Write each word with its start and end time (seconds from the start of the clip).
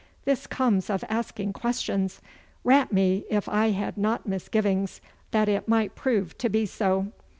'This 0.25 0.47
comes 0.47 0.89
of 0.89 1.03
asking 1.09 1.53
questions! 1.53 2.21
Rat 2.63 2.91
me, 2.91 3.23
if 3.29 3.47
I 3.47 3.69
had 3.69 3.99
not 3.99 4.27
misgivings 4.27 4.99
that 5.29 5.47
it 5.47 5.67
might 5.67 5.93
prove 5.93 6.35
to 6.39 6.49
be 6.49 6.65
so. 6.65 7.11